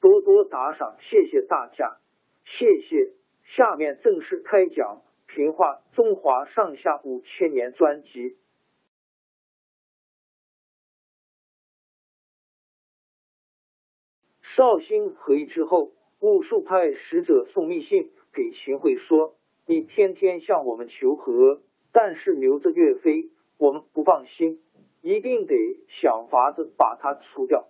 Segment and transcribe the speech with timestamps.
[0.00, 1.98] 多多打赏，谢谢大家，
[2.44, 3.12] 谢谢。
[3.44, 5.02] 下面正式开讲
[5.34, 8.36] 《评话中华上下五千年》专辑。
[14.42, 21.60] 绍兴和议之后，武术派使者送密信给秦桧说：“你天天向我们求和，
[21.92, 24.60] 但是留着岳飞，我们不放心，
[25.02, 25.54] 一定得
[25.88, 27.68] 想法子把他除掉。”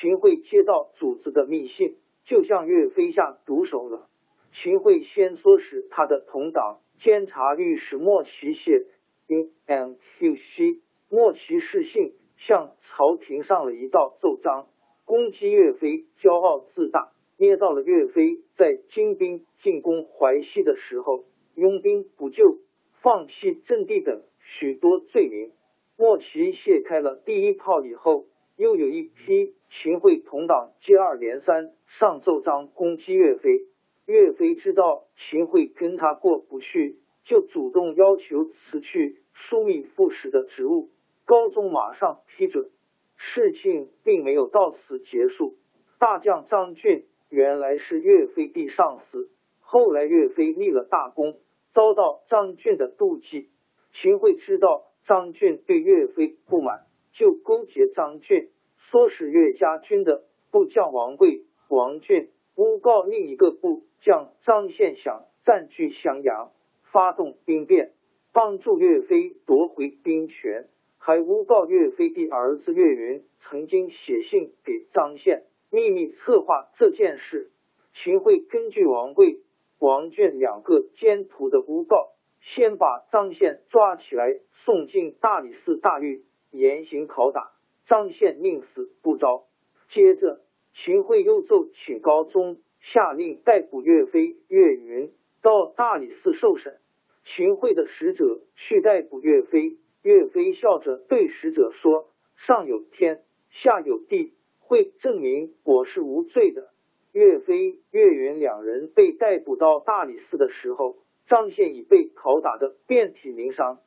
[0.00, 4.08] 秦桧接到主子的密信，就向岳飞下毒手了。
[4.52, 8.86] 秦桧先唆使他的同党监察御史莫奇写
[9.26, 14.68] in and Q C，莫奇视信，向朝廷上了一道奏章，
[15.04, 21.24] 攻击岳飞骄傲自大，捏造了岳飞在金兵进攻淮西的时候
[21.56, 22.58] 拥兵不救、
[23.02, 25.50] 放弃阵地等许多罪名。
[25.96, 28.26] 莫奇卸开了第一炮以后。
[28.58, 33.66] 又有一批秦桧同党接二连三上奏章攻击岳飞，
[34.06, 40.90] 岳飞知道秦桧跟他过不去，就主动要求辞去枢密副使的职务，
[41.24, 42.70] 高宗马上批准。
[43.16, 45.56] 事情并没有到此结束，
[45.98, 49.30] 大将张俊原来是岳飞的上司，
[49.60, 51.38] 后来岳飞立了大功，
[51.74, 53.50] 遭到张俊的妒忌。
[53.92, 56.86] 秦桧知道张俊对岳飞不满。
[57.10, 58.50] 就勾结张俊，
[58.90, 66.52] 唆使岳家军的部将王贵、王俊诬告另一个部将张献想占据襄阳，
[66.90, 67.92] 发动兵变，
[68.32, 70.68] 帮助岳飞夺回兵权，
[70.98, 77.50] 还诬告岳飞的儿子岳云曾经写信给张献，秘密策划这件事。
[77.92, 79.40] 秦桧根据王贵、
[79.78, 86.24] 王俊两个奸徒的诬告，先把张宪抓起来，送进大理寺大狱。
[86.50, 87.50] 严刑拷打，
[87.88, 89.46] 张宪宁死不招。
[89.88, 90.42] 接着，
[90.74, 95.10] 秦桧又奏请高宗下令逮捕岳飞、岳云，
[95.42, 96.78] 到大理寺受审。
[97.24, 106.68] 秦桧的使者去逮捕岳飞，岳飞笑着对使者说：“上有天，下有地，会证明我是无罪的。”
[107.12, 113.80] 岳飞、岳云两人被逮捕到大理寺的时候，张宪已被拷打的遍体鳞伤，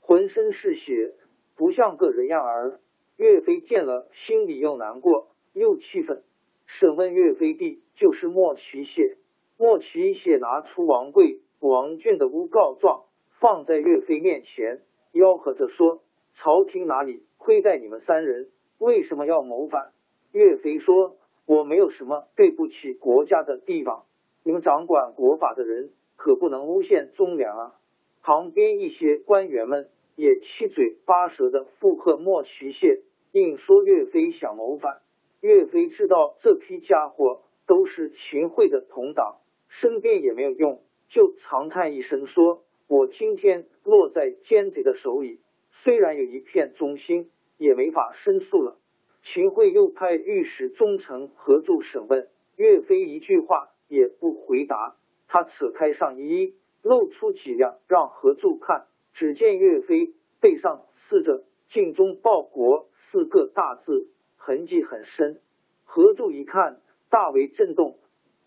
[0.00, 1.14] 浑身是血。
[1.56, 2.78] 不像个人样儿，
[3.18, 6.22] 岳飞见了，心里又难过又气愤。
[6.66, 9.16] 审问岳飞的，就是莫奇谢。
[9.56, 13.06] 莫奇谢拿出王贵、王俊的诬告状，
[13.40, 16.00] 放在岳飞面前，吆喝着说
[16.38, 18.50] ：“朝廷哪里亏待你们三人？
[18.78, 19.90] 为什么要谋反？”
[20.30, 24.04] 岳飞说：“我没有什么对不起国家的地方，
[24.44, 27.74] 你们掌管国法的人可不能诬陷忠良啊！”
[28.22, 29.88] 旁边一些官员们。
[30.20, 33.02] 也七嘴八舌的附和莫奇谢，
[33.32, 35.00] 硬说岳飞想谋反。
[35.40, 39.36] 岳飞知道这批家伙都是秦桧的同党，
[39.68, 45.40] 申辩也没有用，就长叹一声说：“我今天落在奸贼的手里，
[45.70, 48.78] 虽然有一片忠心，也没法申诉了。”
[49.22, 54.96] 秦桧又派御史忠诚合助审问，岳飞一句话也不回答。
[55.26, 58.86] 他扯开上衣，露出脊梁，让合助看。
[59.12, 65.40] 只见岳飞背上刺着“尽忠报国”四个大字，痕迹很深。
[65.84, 67.98] 何柱一看，大为震动，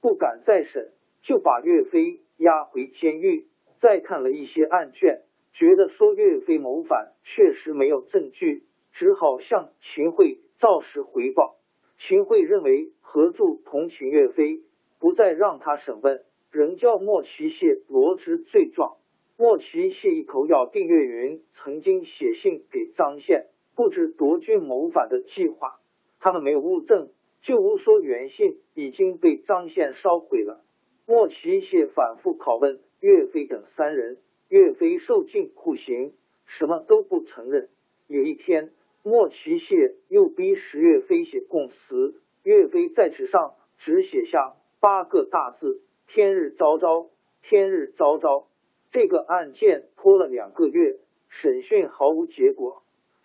[0.00, 0.92] 不敢再审，
[1.22, 3.46] 就把岳飞押回监狱。
[3.80, 5.22] 再看了一些案卷，
[5.54, 11.56] 觉得说岳飞谋反确实没有证据，只好向秦桧照实回报。
[11.96, 14.60] 秦桧认为何著同情岳飞，
[14.98, 18.98] 不再让他审问，仍叫莫奇谢罗织罪状。
[19.38, 23.46] 莫奇谢一口咬定岳云曾经写信给张宪，
[23.80, 25.80] 布置夺军谋反的计划。
[26.18, 27.08] 他们没有物证，
[27.40, 30.62] 就无说原信已经被张宪烧毁了。
[31.06, 34.18] 莫奇谢反复拷问岳飞等三人，
[34.50, 36.12] 岳飞受尽酷刑，
[36.44, 37.70] 什么都不承认。
[38.06, 38.70] 有一天，
[39.02, 47.08] 莫奇谢又逼使岳飞写供词，岳飞在纸上只写下八个大字：“天日昭昭，
[47.40, 48.46] 天日昭昭。”
[48.92, 50.98] 这个案件拖了两个月，
[51.30, 52.82] 审讯毫无结果。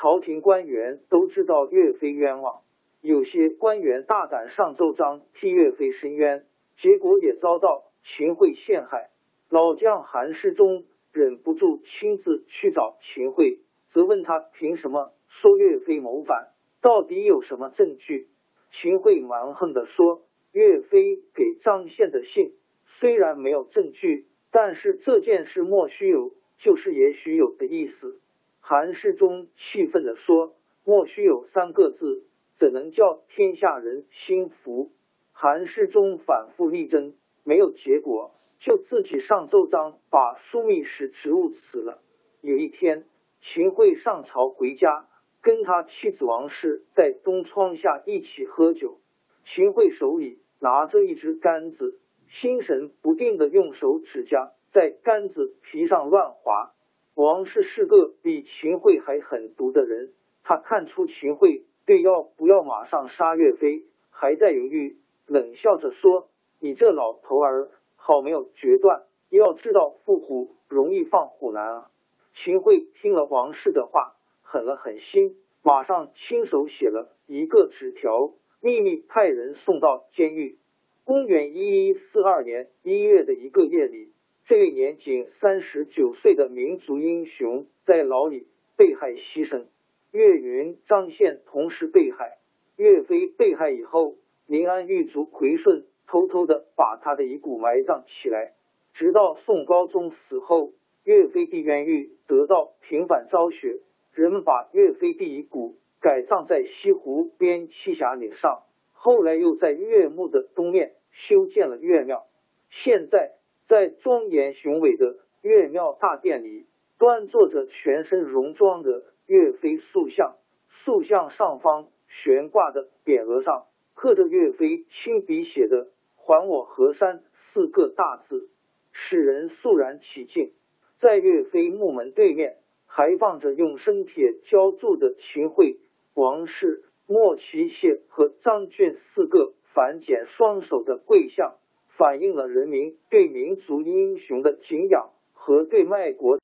[0.00, 2.62] 朝廷官员都知道岳飞冤枉，
[3.00, 6.46] 有些官员大胆上奏章替岳飞申冤，
[6.76, 9.10] 结果也遭到秦桧陷害。
[9.50, 13.58] 老将韩世忠忍不住亲自去找秦桧，
[13.88, 18.28] 责问他凭什么说岳飞谋反，到底有什么证据？
[18.70, 20.22] 秦桧蛮横的说
[20.54, 22.52] ：“岳飞给张宪的信
[22.84, 28.20] 虽然没有证据。”但是这件事莫须有，就是也许有的意思。
[28.70, 30.54] 韩世忠气愤地说
[30.84, 32.26] ：“莫须有三个字，
[32.58, 34.92] 怎能叫天下人心服？”
[35.32, 42.02] 韩世忠反复力争，没有结果，就自己上奏章，把枢密使职务辞了。
[42.42, 43.06] 有一天，
[43.40, 45.08] 秦桧上朝回家，
[45.40, 48.98] 跟他妻子王氏在东窗下一起喝酒。
[49.46, 51.98] 秦桧手里拿着一支杆子。
[52.28, 56.74] 心神不定的用手指甲在杆子皮上乱划。
[57.18, 60.12] 王氏是个比秦桧还狠毒的人，
[60.44, 66.28] 他看出秦桧对要不要马上杀岳飞还在犹豫，冷笑着说
[66.62, 71.90] ：“你这老头儿好没有决断，要知道伏虎容易放虎难啊！”
[72.34, 78.32] 秦桧听了王氏的话，狠了狠心，马上亲手写了一个纸条，
[78.62, 80.56] 秘密派人送到监狱。
[81.02, 84.12] 公元一一四二年一月的一个夜里，
[84.48, 88.46] 这位年仅三十九岁的民族英雄在牢里
[88.78, 89.66] 被害牺牲。
[90.10, 92.38] 岳云、张宪同时被害。
[92.78, 94.14] 岳飞被害以后，
[94.46, 98.54] 临安狱卒奎顺偷偷的把他的遗骨埋葬起来。
[98.94, 100.72] 直到宋高宗死后，
[101.04, 103.80] 岳飞的冤狱得到平反昭雪，
[104.14, 108.62] 人们把岳飞的遗骨改葬在西湖边栖霞岭上。
[108.92, 110.94] 后来又在岳墓的东面。
[111.10, 112.26] 修建了岳庙，
[112.70, 113.32] 现在
[113.68, 116.66] 在庄严雄伟的岳庙大殿里，
[116.98, 120.36] 端坐着全身戎装的岳飞塑像，
[120.68, 127.22] 塑像上方悬挂的匾额上刻着岳飞亲笔写的“还我河山”
[127.52, 128.48] 四个大字，
[128.90, 130.52] 使人肃然起敬。
[130.98, 132.56] 在岳飞墓门对面，
[132.86, 135.78] 还放着用生铁浇铸的秦桧、
[136.14, 139.52] 王氏、莫奇谢和张俊四个。
[139.74, 141.54] 反剪双手的跪像，
[141.98, 146.38] 反映了人民对民族英雄的敬仰和对卖国。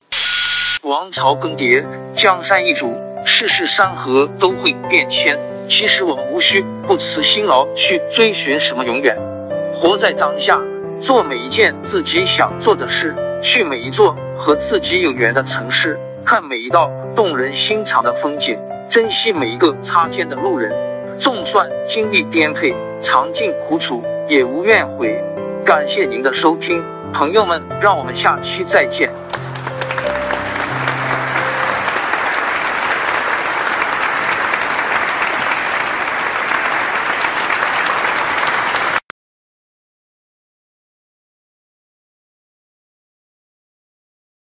[0.83, 2.93] 王朝更迭，江山易主，
[3.25, 5.39] 世事山河都会变迁。
[5.69, 9.17] 其实我们无需不辞辛劳去追寻什么永远，
[9.73, 10.61] 活在当下，
[10.99, 18.59] 做每一件自己想做的事，去每一座和自己有缘的城市，看每一道动人心肠的风景，
[18.89, 20.73] 珍惜每一个擦肩的路人。
[21.17, 25.23] 纵算经历颠沛，尝尽苦楚，也无怨悔。
[25.65, 29.11] 感谢您的收听，朋友们，让我们下期再见。